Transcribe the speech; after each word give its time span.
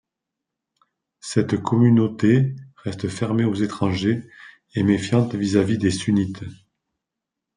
Cette 1.19 1.57
communauté 1.61 2.55
reste 2.77 3.07
fermée 3.07 3.43
aux 3.43 3.53
étrangers, 3.53 4.27
et 4.73 4.81
méfiante 4.81 5.35
vis-à-vis 5.35 5.77
des 5.77 5.91
sunnites. 5.91 6.43